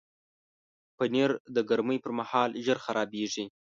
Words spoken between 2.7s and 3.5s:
خرابیږي.